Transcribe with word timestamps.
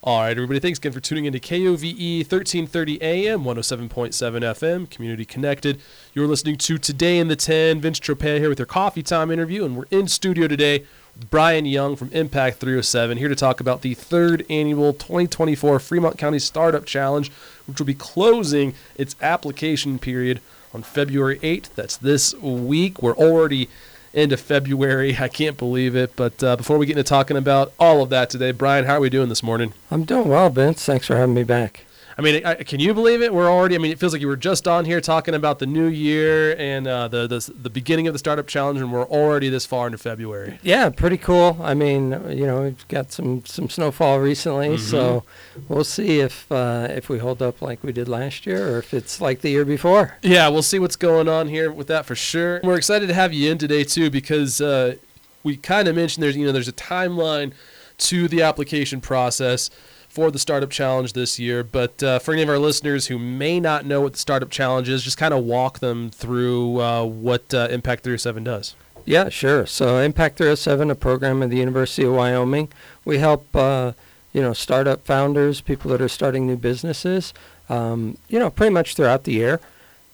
All 0.00 0.20
right, 0.20 0.30
everybody, 0.30 0.60
thanks 0.60 0.78
again 0.78 0.92
for 0.92 1.00
tuning 1.00 1.24
into 1.24 1.40
KOVE 1.40 1.82
1330 1.82 3.02
AM, 3.02 3.42
107.7 3.42 3.88
FM, 3.90 4.88
community 4.88 5.24
connected. 5.24 5.80
You're 6.14 6.28
listening 6.28 6.56
to 6.58 6.78
Today 6.78 7.18
in 7.18 7.26
the 7.26 7.34
10. 7.34 7.80
Vince 7.80 7.98
Tropea 7.98 8.38
here 8.38 8.48
with 8.48 8.60
your 8.60 8.66
coffee 8.66 9.02
time 9.02 9.32
interview, 9.32 9.64
and 9.64 9.76
we're 9.76 9.86
in 9.90 10.06
studio 10.06 10.46
today 10.46 10.84
with 11.16 11.28
Brian 11.30 11.66
Young 11.66 11.96
from 11.96 12.12
Impact 12.12 12.58
307 12.58 13.18
here 13.18 13.26
to 13.26 13.34
talk 13.34 13.58
about 13.58 13.82
the 13.82 13.94
third 13.94 14.46
annual 14.48 14.92
2024 14.92 15.80
Fremont 15.80 16.16
County 16.16 16.38
Startup 16.38 16.84
Challenge, 16.84 17.32
which 17.66 17.80
will 17.80 17.86
be 17.86 17.92
closing 17.92 18.74
its 18.94 19.16
application 19.20 19.98
period 19.98 20.40
on 20.72 20.84
February 20.84 21.40
8th. 21.40 21.74
That's 21.74 21.96
this 21.96 22.34
week. 22.34 23.02
We're 23.02 23.16
already 23.16 23.68
into 24.12 24.36
February. 24.36 25.16
I 25.18 25.28
can't 25.28 25.56
believe 25.56 25.96
it. 25.96 26.14
But 26.16 26.42
uh, 26.42 26.56
before 26.56 26.78
we 26.78 26.86
get 26.86 26.96
into 26.98 27.08
talking 27.08 27.36
about 27.36 27.72
all 27.78 28.02
of 28.02 28.10
that 28.10 28.30
today, 28.30 28.52
Brian, 28.52 28.84
how 28.84 28.94
are 28.94 29.00
we 29.00 29.10
doing 29.10 29.28
this 29.28 29.42
morning? 29.42 29.74
I'm 29.90 30.04
doing 30.04 30.28
well, 30.28 30.50
Vince. 30.50 30.84
Thanks 30.84 31.06
for 31.06 31.16
having 31.16 31.34
me 31.34 31.44
back. 31.44 31.84
I 32.18 32.20
mean, 32.20 32.44
I, 32.44 32.56
can 32.56 32.80
you 32.80 32.94
believe 32.94 33.22
it? 33.22 33.32
We're 33.32 33.48
already. 33.48 33.76
I 33.76 33.78
mean, 33.78 33.92
it 33.92 34.00
feels 34.00 34.12
like 34.12 34.20
you 34.20 34.26
were 34.26 34.36
just 34.36 34.66
on 34.66 34.84
here 34.84 35.00
talking 35.00 35.34
about 35.34 35.60
the 35.60 35.66
new 35.66 35.86
year 35.86 36.56
and 36.58 36.88
uh, 36.88 37.06
the, 37.06 37.28
the 37.28 37.52
the 37.62 37.70
beginning 37.70 38.08
of 38.08 38.12
the 38.12 38.18
startup 38.18 38.48
challenge, 38.48 38.80
and 38.80 38.92
we're 38.92 39.06
already 39.06 39.48
this 39.48 39.64
far 39.64 39.86
into 39.86 39.98
February. 39.98 40.58
Yeah, 40.64 40.90
pretty 40.90 41.16
cool. 41.16 41.56
I 41.62 41.74
mean, 41.74 42.10
you 42.28 42.44
know, 42.44 42.62
we've 42.62 42.88
got 42.88 43.12
some 43.12 43.44
some 43.44 43.70
snowfall 43.70 44.18
recently, 44.18 44.70
mm-hmm. 44.70 44.90
so 44.90 45.22
we'll 45.68 45.84
see 45.84 46.18
if 46.18 46.50
uh, 46.50 46.88
if 46.90 47.08
we 47.08 47.18
hold 47.18 47.40
up 47.40 47.62
like 47.62 47.84
we 47.84 47.92
did 47.92 48.08
last 48.08 48.46
year, 48.46 48.74
or 48.74 48.78
if 48.78 48.92
it's 48.92 49.20
like 49.20 49.40
the 49.42 49.50
year 49.50 49.64
before. 49.64 50.18
Yeah, 50.20 50.48
we'll 50.48 50.62
see 50.62 50.80
what's 50.80 50.96
going 50.96 51.28
on 51.28 51.46
here 51.46 51.70
with 51.70 51.86
that 51.86 52.04
for 52.04 52.16
sure. 52.16 52.60
We're 52.64 52.78
excited 52.78 53.06
to 53.06 53.14
have 53.14 53.32
you 53.32 53.52
in 53.52 53.58
today 53.58 53.84
too 53.84 54.10
because 54.10 54.60
uh, 54.60 54.96
we 55.44 55.56
kind 55.56 55.86
of 55.86 55.94
mentioned 55.94 56.24
there's 56.24 56.36
you 56.36 56.46
know 56.46 56.52
there's 56.52 56.66
a 56.66 56.72
timeline 56.72 57.52
to 57.98 58.26
the 58.26 58.42
application 58.42 59.00
process 59.00 59.70
for 60.08 60.30
the 60.30 60.38
Startup 60.38 60.70
Challenge 60.70 61.12
this 61.12 61.38
year. 61.38 61.62
But 61.62 62.02
uh, 62.02 62.18
for 62.18 62.32
any 62.32 62.42
of 62.42 62.48
our 62.48 62.58
listeners 62.58 63.06
who 63.06 63.18
may 63.18 63.60
not 63.60 63.86
know 63.86 64.00
what 64.00 64.14
the 64.14 64.18
Startup 64.18 64.50
Challenge 64.50 64.88
is, 64.88 65.04
just 65.04 65.18
kind 65.18 65.34
of 65.34 65.44
walk 65.44 65.78
them 65.78 66.10
through 66.10 66.80
uh, 66.80 67.04
what 67.04 67.52
uh, 67.54 67.68
Impact 67.70 68.04
307 68.04 68.44
does. 68.44 68.74
Yeah, 69.04 69.28
sure. 69.28 69.64
So 69.64 69.98
Impact 69.98 70.36
307, 70.36 70.90
a 70.90 70.94
program 70.94 71.42
at 71.42 71.50
the 71.50 71.56
University 71.56 72.04
of 72.04 72.12
Wyoming, 72.12 72.68
we 73.04 73.18
help 73.18 73.54
uh, 73.56 73.92
you 74.32 74.42
know 74.42 74.52
startup 74.52 75.06
founders, 75.06 75.60
people 75.60 75.90
that 75.92 76.02
are 76.02 76.08
starting 76.08 76.46
new 76.46 76.56
businesses, 76.56 77.32
um, 77.68 78.18
you 78.28 78.38
know, 78.38 78.50
pretty 78.50 78.72
much 78.72 78.94
throughout 78.94 79.24
the 79.24 79.32
year. 79.32 79.60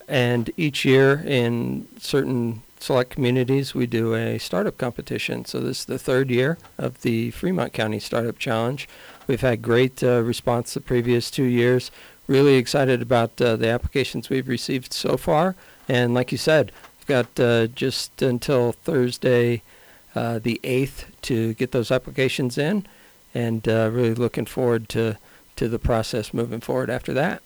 And 0.07 0.51
each 0.57 0.85
year 0.85 1.25
in 1.27 1.89
certain 1.99 2.63
select 2.79 3.11
communities, 3.11 3.75
we 3.75 3.87
do 3.87 4.15
a 4.15 4.39
startup 4.39 4.77
competition. 4.77 5.45
So 5.45 5.61
this 5.61 5.81
is 5.81 5.85
the 5.87 5.99
third 5.99 6.31
year 6.31 6.59
of 6.79 7.01
the 7.01 7.31
Fremont 7.31 7.73
County 7.73 7.99
Startup 7.99 8.39
Challenge. 8.39 8.87
We've 9.27 9.41
had 9.41 9.63
great 9.63 10.03
uh, 10.03 10.23
response 10.23 10.75
the 10.75 10.81
previous 10.81 11.31
two 11.31 11.45
years. 11.45 11.91
Really 12.27 12.55
excited 12.55 13.03
about 13.03 13.41
uh, 13.41 13.57
the 13.57 13.69
applications 13.69 14.31
we've 14.31 14.49
received 14.49 14.93
so 14.93 15.17
far. 15.17 15.55
And 15.89 16.15
like 16.15 16.33
you 16.33 16.39
said, 16.39 16.73
we've 16.99 17.07
got 17.07 17.41
uh, 17.41 17.67
just 17.69 18.23
until 18.23 18.73
Thursday, 18.73 19.63
uh, 20.15 20.39
the 20.39 20.61
8th, 20.63 21.05
to 21.23 21.55
get 21.55 21.73
those 21.73 21.91
applications 21.91 22.59
in. 22.59 22.87
And 23.35 23.67
uh, 23.69 23.91
really 23.93 24.15
looking 24.15 24.47
forward 24.47 24.89
to, 24.91 25.17
to 25.57 25.69
the 25.69 25.79
process 25.79 26.33
moving 26.33 26.61
forward 26.61 26.91
after 26.91 27.13
that. 27.15 27.43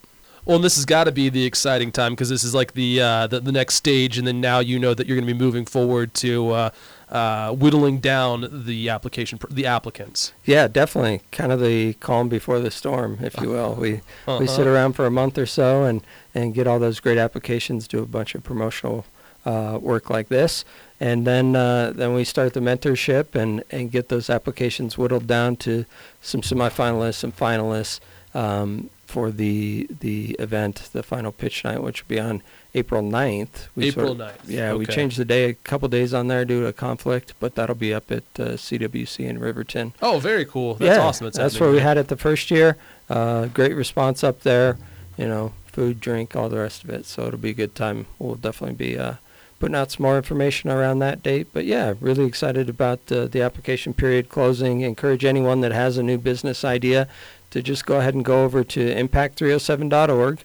Well, 0.49 0.57
and 0.57 0.65
this 0.65 0.77
has 0.77 0.87
got 0.87 1.05
to 1.05 1.13
be 1.13 1.29
the 1.29 1.45
exciting 1.45 1.93
time 1.93 2.13
because 2.13 2.31
this 2.31 2.43
is 2.43 2.55
like 2.55 2.73
the, 2.73 3.03
uh, 3.03 3.27
the, 3.27 3.39
the 3.39 3.53
next 3.53 3.75
stage, 3.75 4.17
and 4.17 4.27
then 4.27 4.41
now 4.41 4.61
you 4.61 4.79
know 4.79 4.95
that 4.95 5.07
you're 5.07 5.15
going 5.15 5.29
to 5.29 5.35
be 5.35 5.39
moving 5.39 5.67
forward 5.67 6.15
to 6.15 6.51
uh, 6.53 6.71
uh, 7.11 7.53
whittling 7.53 7.99
down 7.99 8.49
the 8.51 8.89
application, 8.89 9.39
the 9.51 9.67
applicants. 9.67 10.33
Yeah, 10.47 10.67
definitely, 10.67 11.21
kind 11.33 11.53
of 11.53 11.61
the 11.61 11.93
calm 12.01 12.31
before 12.31 12.61
the 12.61 12.71
storm, 12.71 13.19
if 13.21 13.39
you 13.43 13.51
will. 13.51 13.75
We 13.75 13.97
uh-huh. 14.27 14.39
we 14.41 14.47
sit 14.47 14.67
around 14.67 14.95
for 14.95 15.05
a 15.05 15.11
month 15.11 15.37
or 15.37 15.45
so 15.45 15.85
and 15.85 16.01
and 16.35 16.55
get 16.55 16.67
all 16.67 16.79
those 16.79 16.99
great 16.99 17.19
applications, 17.19 17.87
do 17.87 18.03
a 18.03 18.07
bunch 18.07 18.35
of 18.35 18.43
promotional 18.43 19.05
uh, 19.45 19.79
work 19.83 20.09
like 20.09 20.29
this, 20.29 20.65
and 20.99 21.27
then 21.27 21.57
uh, 21.57 21.93
then 21.95 22.15
we 22.15 22.25
start 22.25 22.55
the 22.55 22.61
mentorship 22.61 23.35
and 23.35 23.65
and 23.71 23.91
get 23.91 24.09
those 24.09 24.31
applications 24.31 24.97
whittled 24.97 25.27
down 25.27 25.57
to 25.57 25.85
some 26.23 26.41
semifinalists, 26.41 27.17
some 27.17 27.33
finalists. 27.33 28.01
Um, 28.35 28.91
for 29.09 29.31
the 29.31 29.89
the 30.01 30.37
event, 30.39 30.91
the 30.93 31.03
final 31.03 31.33
pitch 31.33 31.65
night, 31.65 31.83
which 31.83 32.03
will 32.03 32.09
be 32.15 32.21
on 32.21 32.43
April 32.75 33.03
9th. 33.03 33.69
We 33.75 33.89
April 33.89 34.09
sort 34.09 34.21
of, 34.21 34.37
9th. 34.37 34.49
Yeah, 34.49 34.71
okay. 34.71 34.79
we 34.79 34.87
changed 34.87 35.19
the 35.19 35.25
day 35.25 35.45
a 35.45 35.55
couple 35.55 35.89
days 35.89 36.13
on 36.13 36.29
there 36.29 36.45
due 36.45 36.61
to 36.61 36.67
a 36.67 36.73
conflict, 36.75 37.33
but 37.41 37.55
that'll 37.55 37.75
be 37.75 37.95
up 37.95 38.11
at 38.11 38.25
uh, 38.39 38.51
CWC 38.51 39.27
in 39.27 39.39
Riverton. 39.39 39.95
Oh, 40.03 40.19
very 40.19 40.45
cool. 40.45 40.75
That's 40.75 40.99
yeah, 40.99 41.03
awesome. 41.03 41.27
It's 41.27 41.39
that's 41.39 41.59
where 41.59 41.71
we 41.71 41.81
had 41.81 41.97
it 41.97 42.09
the 42.09 42.19
first 42.19 42.51
year. 42.51 42.77
Uh, 43.09 43.47
great 43.47 43.75
response 43.75 44.23
up 44.23 44.41
there. 44.41 44.77
You 45.17 45.27
know, 45.27 45.55
food, 45.67 46.01
drink, 46.01 46.37
all 46.37 46.51
the 46.51 46.59
rest 46.59 46.85
of 46.85 46.91
it. 46.91 47.07
So 47.07 47.27
it'll 47.27 47.39
be 47.39 47.51
a 47.51 47.55
good 47.55 47.75
time. 47.75 48.07
We'll 48.19 48.35
definitely 48.35 48.77
be 48.77 48.99
uh, 48.99 49.15
putting 49.59 49.75
out 49.75 49.91
some 49.91 50.03
more 50.03 50.17
information 50.19 50.71
around 50.71 50.99
that 50.99 51.23
date. 51.23 51.49
But 51.53 51.65
yeah, 51.65 51.95
really 51.99 52.27
excited 52.27 52.69
about 52.69 53.01
uh, 53.11 53.27
the 53.27 53.41
application 53.41 53.95
period 53.95 54.29
closing. 54.29 54.83
Encourage 54.83 55.25
anyone 55.25 55.63
that 55.63 55.73
has 55.73 55.97
a 55.97 56.03
new 56.03 56.19
business 56.19 56.63
idea 56.63 57.09
to 57.51 57.63
just 57.63 57.87
go 57.87 57.99
ahead 57.99 58.15
and 58.15 58.25
go 58.25 58.45
over 58.45 58.65
to 58.65 58.95
impact307.org. 58.95 60.45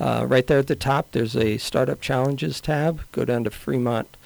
Uh, 0.00 0.24
right 0.26 0.46
there 0.46 0.58
at 0.58 0.66
the 0.66 0.76
top, 0.76 1.12
there's 1.12 1.36
a 1.36 1.58
Startup 1.58 2.00
Challenges 2.00 2.60
tab. 2.60 3.02
Go 3.12 3.24
down 3.24 3.44
to 3.44 3.50
Fremont 3.50 4.16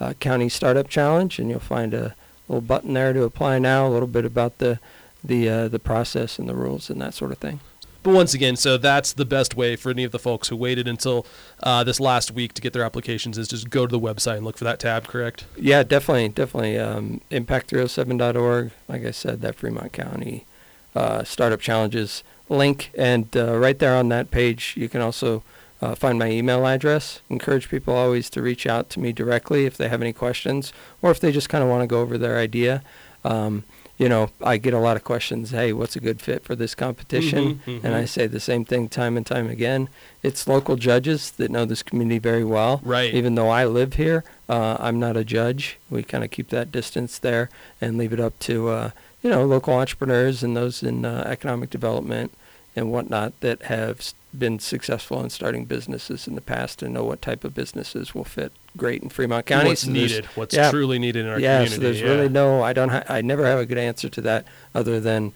uh, 0.00 0.14
County 0.14 0.48
Startup 0.48 0.88
Challenge, 0.88 1.38
and 1.38 1.50
you'll 1.50 1.60
find 1.60 1.92
a 1.92 2.14
little 2.48 2.62
button 2.62 2.94
there 2.94 3.12
to 3.12 3.24
apply 3.24 3.58
now. 3.58 3.86
A 3.86 3.90
little 3.90 4.08
bit 4.08 4.24
about 4.24 4.58
the 4.58 4.78
the 5.22 5.48
uh, 5.48 5.68
the 5.68 5.78
process 5.78 6.38
and 6.38 6.48
the 6.48 6.54
rules 6.54 6.88
and 6.88 7.00
that 7.00 7.14
sort 7.14 7.32
of 7.32 7.38
thing. 7.38 7.60
But 8.02 8.14
once 8.14 8.32
again, 8.32 8.56
so 8.56 8.78
that's 8.78 9.12
the 9.12 9.26
best 9.26 9.54
way 9.54 9.76
for 9.76 9.90
any 9.90 10.04
of 10.04 10.12
the 10.12 10.18
folks 10.18 10.48
who 10.48 10.56
waited 10.56 10.88
until 10.88 11.26
uh, 11.62 11.84
this 11.84 12.00
last 12.00 12.30
week 12.30 12.54
to 12.54 12.62
get 12.62 12.72
their 12.72 12.82
applications 12.82 13.36
is 13.36 13.46
just 13.46 13.68
go 13.68 13.86
to 13.86 13.92
the 13.92 14.00
website 14.00 14.36
and 14.36 14.46
look 14.46 14.56
for 14.56 14.64
that 14.64 14.80
tab, 14.80 15.06
correct? 15.06 15.44
Yeah, 15.54 15.82
definitely, 15.82 16.30
definitely. 16.30 16.78
Um, 16.78 17.20
Impact307.org, 17.30 18.70
like 18.88 19.04
I 19.04 19.10
said, 19.10 19.42
that 19.42 19.56
Fremont 19.56 19.92
County 19.92 20.46
uh, 20.94 21.24
Startup 21.24 21.60
Challenges 21.60 22.22
link. 22.48 22.90
And 22.96 23.34
uh, 23.36 23.58
right 23.58 23.78
there 23.78 23.96
on 23.96 24.08
that 24.08 24.30
page, 24.30 24.74
you 24.76 24.88
can 24.88 25.00
also 25.00 25.42
uh, 25.80 25.94
find 25.94 26.18
my 26.18 26.30
email 26.30 26.66
address. 26.66 27.20
Encourage 27.28 27.68
people 27.68 27.94
always 27.94 28.28
to 28.30 28.42
reach 28.42 28.66
out 28.66 28.90
to 28.90 29.00
me 29.00 29.12
directly 29.12 29.66
if 29.66 29.76
they 29.76 29.88
have 29.88 30.02
any 30.02 30.12
questions 30.12 30.72
or 31.00 31.10
if 31.10 31.20
they 31.20 31.32
just 31.32 31.48
kind 31.48 31.64
of 31.64 31.70
want 31.70 31.82
to 31.82 31.86
go 31.86 32.00
over 32.00 32.18
their 32.18 32.38
idea. 32.38 32.82
Um, 33.24 33.64
you 34.00 34.08
know, 34.08 34.30
I 34.42 34.56
get 34.56 34.72
a 34.72 34.78
lot 34.78 34.96
of 34.96 35.04
questions. 35.04 35.50
Hey, 35.50 35.74
what's 35.74 35.94
a 35.94 36.00
good 36.00 36.22
fit 36.22 36.42
for 36.42 36.56
this 36.56 36.74
competition? 36.74 37.56
Mm-hmm, 37.56 37.70
mm-hmm. 37.70 37.86
And 37.86 37.94
I 37.94 38.06
say 38.06 38.26
the 38.26 38.40
same 38.40 38.64
thing 38.64 38.88
time 38.88 39.14
and 39.18 39.26
time 39.26 39.50
again. 39.50 39.90
It's 40.22 40.48
local 40.48 40.76
judges 40.76 41.30
that 41.32 41.50
know 41.50 41.66
this 41.66 41.82
community 41.82 42.18
very 42.18 42.42
well. 42.42 42.80
Right. 42.82 43.12
Even 43.12 43.34
though 43.34 43.50
I 43.50 43.66
live 43.66 43.94
here, 43.94 44.24
uh, 44.48 44.78
I'm 44.80 44.98
not 44.98 45.18
a 45.18 45.24
judge. 45.24 45.78
We 45.90 46.02
kind 46.02 46.24
of 46.24 46.30
keep 46.30 46.48
that 46.48 46.72
distance 46.72 47.18
there 47.18 47.50
and 47.78 47.98
leave 47.98 48.14
it 48.14 48.20
up 48.20 48.38
to 48.40 48.70
uh, 48.70 48.90
you 49.22 49.30
know, 49.30 49.44
local 49.44 49.74
entrepreneurs 49.74 50.42
and 50.42 50.56
those 50.56 50.82
in 50.82 51.04
uh, 51.04 51.24
economic 51.26 51.70
development 51.70 52.32
and 52.76 52.90
whatnot 52.90 53.38
that 53.40 53.62
have 53.62 54.12
been 54.36 54.58
successful 54.58 55.22
in 55.22 55.30
starting 55.30 55.64
businesses 55.64 56.28
in 56.28 56.34
the 56.36 56.40
past 56.40 56.82
and 56.82 56.94
know 56.94 57.04
what 57.04 57.20
type 57.20 57.42
of 57.42 57.54
businesses 57.54 58.14
will 58.14 58.24
fit 58.24 58.52
great 58.76 59.02
in 59.02 59.08
Fremont 59.08 59.46
County. 59.46 59.70
What's 59.70 59.82
so 59.82 59.90
needed? 59.90 60.24
What's 60.36 60.54
yeah, 60.54 60.70
truly 60.70 60.98
needed 60.98 61.24
in 61.24 61.30
our 61.30 61.40
yeah, 61.40 61.64
community? 61.64 61.74
So 61.74 61.80
there's 61.80 62.00
yeah. 62.00 62.08
really 62.08 62.28
no. 62.28 62.62
I 62.62 62.72
don't. 62.72 62.90
Ha- 62.90 63.04
I 63.08 63.22
never 63.22 63.44
have 63.44 63.58
a 63.58 63.66
good 63.66 63.78
answer 63.78 64.08
to 64.08 64.20
that 64.22 64.46
other 64.74 65.00
than 65.00 65.32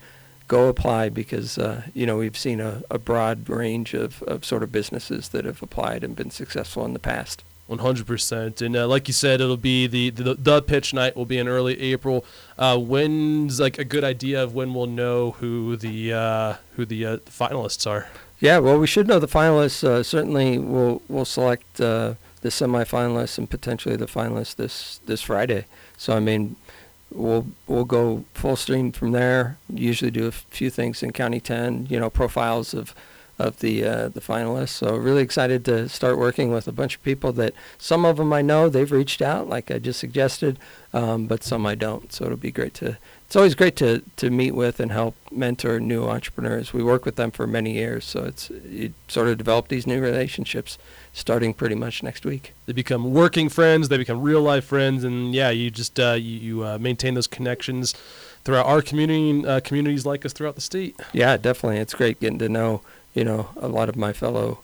go 0.46 0.68
apply 0.68 1.08
because 1.08 1.58
uh, 1.58 1.82
you 1.92 2.06
know 2.06 2.18
we've 2.18 2.38
seen 2.38 2.60
a, 2.60 2.82
a 2.90 2.98
broad 2.98 3.48
range 3.48 3.94
of, 3.94 4.22
of 4.24 4.44
sort 4.44 4.62
of 4.62 4.70
businesses 4.70 5.30
that 5.30 5.44
have 5.44 5.62
applied 5.62 6.04
and 6.04 6.14
been 6.14 6.30
successful 6.30 6.84
in 6.84 6.92
the 6.92 6.98
past. 6.98 7.42
100%. 7.68 8.60
And 8.60 8.76
uh, 8.76 8.86
like 8.86 9.08
you 9.08 9.14
said, 9.14 9.40
it'll 9.40 9.56
be 9.56 9.86
the, 9.86 10.10
the, 10.10 10.34
the 10.34 10.62
pitch 10.62 10.92
night 10.92 11.16
will 11.16 11.24
be 11.24 11.38
in 11.38 11.48
early 11.48 11.80
April. 11.80 12.24
Uh, 12.58 12.78
when's 12.78 13.60
like 13.60 13.78
a 13.78 13.84
good 13.84 14.04
idea 14.04 14.42
of 14.42 14.54
when 14.54 14.74
we'll 14.74 14.86
know 14.86 15.32
who 15.32 15.76
the 15.76 16.12
uh, 16.12 16.54
who 16.76 16.84
the 16.84 17.06
uh, 17.06 17.16
finalists 17.18 17.86
are? 17.90 18.08
Yeah, 18.40 18.58
well, 18.58 18.78
we 18.78 18.86
should 18.86 19.08
know 19.08 19.18
the 19.18 19.28
finalists. 19.28 19.82
Uh, 19.82 20.02
certainly, 20.02 20.58
we'll 20.58 21.00
we'll 21.08 21.24
select 21.24 21.80
uh, 21.80 22.14
the 22.42 22.50
semifinalists 22.50 23.38
and 23.38 23.48
potentially 23.48 23.96
the 23.96 24.06
finalists 24.06 24.56
this 24.56 25.00
this 25.06 25.22
Friday. 25.22 25.64
So 25.96 26.14
I 26.14 26.20
mean, 26.20 26.56
we'll 27.10 27.46
we'll 27.66 27.86
go 27.86 28.24
full 28.34 28.56
stream 28.56 28.92
from 28.92 29.12
there. 29.12 29.56
Usually 29.72 30.10
do 30.10 30.26
a 30.26 30.32
few 30.32 30.68
things 30.68 31.02
in 31.02 31.12
County 31.12 31.40
10, 31.40 31.86
you 31.88 31.98
know, 31.98 32.10
profiles 32.10 32.74
of 32.74 32.94
of 33.38 33.58
the 33.60 33.84
uh, 33.84 34.08
the 34.08 34.20
finalists. 34.20 34.70
So 34.70 34.96
really 34.96 35.22
excited 35.22 35.64
to 35.64 35.88
start 35.88 36.18
working 36.18 36.52
with 36.52 36.68
a 36.68 36.72
bunch 36.72 36.96
of 36.96 37.02
people 37.02 37.32
that 37.32 37.54
some 37.78 38.04
of 38.04 38.16
them 38.16 38.32
I 38.32 38.42
know 38.42 38.68
they've 38.68 38.90
reached 38.90 39.22
out, 39.22 39.48
like 39.48 39.70
I 39.70 39.78
just 39.78 39.98
suggested, 39.98 40.58
um, 40.92 41.26
but 41.26 41.42
some 41.42 41.66
I 41.66 41.74
don't. 41.74 42.12
So 42.12 42.26
it'll 42.26 42.36
be 42.36 42.52
great 42.52 42.74
to. 42.74 42.96
It's 43.26 43.36
always 43.36 43.54
great 43.54 43.74
to 43.76 44.02
to 44.16 44.30
meet 44.30 44.52
with 44.52 44.78
and 44.78 44.92
help 44.92 45.16
mentor 45.32 45.80
new 45.80 46.04
entrepreneurs. 46.04 46.72
We 46.72 46.84
work 46.84 47.04
with 47.04 47.16
them 47.16 47.30
for 47.30 47.46
many 47.46 47.72
years, 47.72 48.04
so 48.04 48.24
it's 48.24 48.50
you 48.50 48.94
sort 49.08 49.28
of 49.28 49.38
develop 49.38 49.68
these 49.68 49.86
new 49.86 50.00
relationships 50.00 50.78
starting 51.12 51.54
pretty 51.54 51.74
much 51.74 52.02
next 52.02 52.24
week. 52.24 52.52
They 52.66 52.72
become 52.72 53.12
working 53.12 53.48
friends. 53.48 53.88
They 53.88 53.96
become 53.96 54.22
real 54.22 54.42
life 54.42 54.66
friends, 54.66 55.02
and 55.02 55.34
yeah, 55.34 55.50
you 55.50 55.70
just 55.70 55.98
uh, 55.98 56.12
you, 56.12 56.38
you 56.38 56.64
uh, 56.64 56.78
maintain 56.78 57.14
those 57.14 57.26
connections 57.26 57.94
throughout 58.44 58.66
our 58.66 58.82
community 58.82 59.30
and 59.30 59.46
uh, 59.46 59.60
communities 59.60 60.04
like 60.06 60.24
us 60.24 60.32
throughout 60.32 60.54
the 60.54 60.60
state. 60.60 61.00
Yeah, 61.12 61.36
definitely. 61.36 61.78
It's 61.78 61.94
great 61.94 62.20
getting 62.20 62.38
to 62.38 62.48
know 62.48 62.82
you 63.14 63.24
know 63.24 63.48
a 63.56 63.68
lot 63.68 63.88
of 63.88 63.96
my 63.96 64.12
fellow 64.12 64.58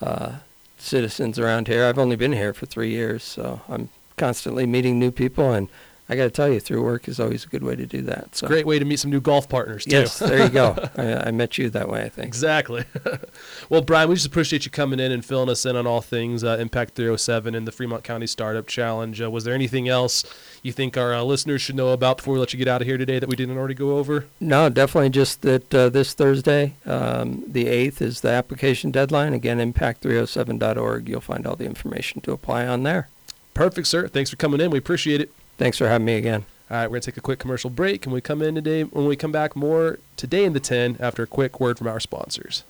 uh, 0.00 0.36
citizens 0.78 1.38
around 1.38 1.66
here. 1.68 1.86
I've 1.86 1.98
only 1.98 2.16
been 2.16 2.32
here 2.32 2.52
for 2.52 2.66
three 2.66 2.90
years, 2.90 3.22
so 3.22 3.60
I'm 3.68 3.88
constantly 4.16 4.66
meeting 4.66 4.98
new 4.98 5.10
people 5.10 5.52
and 5.52 5.68
I 6.06 6.16
got 6.16 6.24
to 6.24 6.30
tell 6.30 6.50
you, 6.50 6.60
through 6.60 6.82
work 6.82 7.08
is 7.08 7.18
always 7.18 7.44
a 7.44 7.48
good 7.48 7.62
way 7.62 7.76
to 7.76 7.86
do 7.86 8.02
that. 8.02 8.36
So 8.36 8.46
great 8.46 8.66
way 8.66 8.78
to 8.78 8.84
meet 8.84 8.98
some 8.98 9.10
new 9.10 9.22
golf 9.22 9.48
partners 9.48 9.86
too. 9.86 9.92
Yes, 9.92 10.18
there 10.18 10.42
you 10.42 10.50
go. 10.50 10.76
I, 10.98 11.28
I, 11.28 11.30
met 11.30 11.56
you 11.56 11.70
that 11.70 11.88
way, 11.88 12.02
I 12.02 12.10
think. 12.10 12.26
Exactly. 12.26 12.84
well, 13.70 13.80
Brian, 13.80 14.10
we 14.10 14.14
just 14.14 14.26
appreciate 14.26 14.66
you 14.66 14.70
coming 14.70 15.00
in 15.00 15.12
and 15.12 15.24
filling 15.24 15.48
us 15.48 15.64
in 15.64 15.76
on 15.76 15.86
all 15.86 16.02
things 16.02 16.44
uh, 16.44 16.58
Impact 16.60 16.94
307 16.94 17.54
and 17.54 17.66
the 17.66 17.72
Fremont 17.72 18.04
County 18.04 18.26
Startup 18.26 18.66
Challenge. 18.66 19.22
Uh, 19.22 19.30
was 19.30 19.44
there 19.44 19.54
anything 19.54 19.88
else 19.88 20.24
you 20.62 20.72
think 20.72 20.98
our 20.98 21.14
uh, 21.14 21.22
listeners 21.22 21.62
should 21.62 21.74
know 21.74 21.88
about 21.88 22.18
before 22.18 22.34
we 22.34 22.40
let 22.40 22.52
you 22.52 22.58
get 22.58 22.68
out 22.68 22.82
of 22.82 22.86
here 22.86 22.98
today 22.98 23.18
that 23.18 23.28
we 23.28 23.36
didn't 23.36 23.56
already 23.56 23.74
go 23.74 23.96
over? 23.96 24.26
No, 24.40 24.68
definitely 24.68 25.08
just 25.08 25.40
that 25.40 25.74
uh, 25.74 25.88
this 25.88 26.12
Thursday, 26.12 26.74
um, 26.84 27.44
the 27.46 27.64
8th, 27.64 28.02
is 28.02 28.20
the 28.20 28.28
application 28.28 28.90
deadline. 28.90 29.32
Again, 29.32 29.58
impact307.org. 29.58 31.08
You'll 31.08 31.22
find 31.22 31.46
all 31.46 31.56
the 31.56 31.64
information 31.64 32.20
to 32.22 32.32
apply 32.32 32.66
on 32.66 32.82
there. 32.82 33.08
Perfect, 33.54 33.86
sir. 33.86 34.06
Thanks 34.06 34.28
for 34.28 34.36
coming 34.36 34.60
in. 34.60 34.70
We 34.70 34.78
appreciate 34.78 35.22
it. 35.22 35.32
Thanks 35.56 35.78
for 35.78 35.88
having 35.88 36.04
me 36.04 36.16
again. 36.16 36.44
All 36.70 36.78
right, 36.78 36.86
we're 36.86 36.94
going 36.94 37.02
to 37.02 37.10
take 37.10 37.16
a 37.18 37.20
quick 37.20 37.38
commercial 37.38 37.70
break 37.70 38.06
and 38.06 38.12
we 38.12 38.20
come 38.20 38.42
in 38.42 38.54
today 38.54 38.84
when 38.84 39.06
we 39.06 39.16
come 39.16 39.32
back 39.32 39.54
more 39.54 39.98
today 40.16 40.44
in 40.44 40.54
the 40.54 40.60
10 40.60 40.96
after 40.98 41.22
a 41.22 41.26
quick 41.26 41.60
word 41.60 41.78
from 41.78 41.86
our 41.86 42.00
sponsors. 42.00 42.64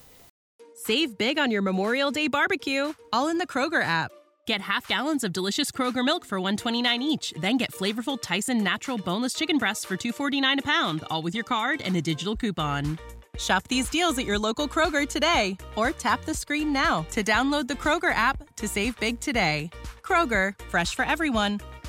Save 0.75 1.17
big 1.17 1.39
on 1.39 1.51
your 1.51 1.63
Memorial 1.63 2.11
Day 2.11 2.29
barbecue, 2.29 2.93
all 3.13 3.29
in 3.29 3.39
the 3.39 3.47
Kroger 3.47 3.83
app. 3.83 4.11
Get 4.47 4.61
half 4.61 4.87
gallons 4.87 5.25
of 5.25 5.33
delicious 5.33 5.71
Kroger 5.71 6.05
milk 6.05 6.27
for 6.27 6.39
129 6.39 7.01
each, 7.01 7.33
then 7.41 7.57
get 7.57 7.73
flavorful 7.73 8.21
Tyson 8.21 8.63
natural 8.63 8.99
boneless 8.99 9.33
chicken 9.33 9.57
breasts 9.57 9.85
for 9.85 9.97
249 9.97 10.59
a 10.59 10.63
pound, 10.63 11.03
all 11.11 11.23
with 11.23 11.35
your 11.35 11.45
card 11.45 11.81
and 11.81 11.97
a 11.97 12.03
digital 12.03 12.37
coupon. 12.37 12.99
Shop 13.39 13.67
these 13.69 13.89
deals 13.89 14.19
at 14.19 14.27
your 14.27 14.39
local 14.39 14.69
Kroger 14.69 15.09
today 15.09 15.57
or 15.77 15.93
tap 15.93 16.25
the 16.25 16.35
screen 16.35 16.73
now 16.73 17.07
to 17.13 17.25
download 17.25 17.67
the 17.69 17.75
Kroger 17.75 18.15
app 18.15 18.55
to 18.57 18.69
save 18.69 18.99
big 19.01 19.19
today. 19.21 19.71
Kroger, 20.03 20.59
fresh 20.69 20.95
for 20.95 21.05
everyone. 21.05 21.61